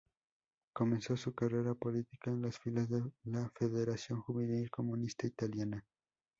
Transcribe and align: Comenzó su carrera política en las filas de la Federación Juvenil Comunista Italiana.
Comenzó 0.73 1.15
su 1.15 1.35
carrera 1.35 1.75
política 1.75 2.31
en 2.31 2.41
las 2.41 2.57
filas 2.57 2.89
de 2.89 3.03
la 3.25 3.51
Federación 3.53 4.19
Juvenil 4.23 4.71
Comunista 4.71 5.27
Italiana. 5.27 5.85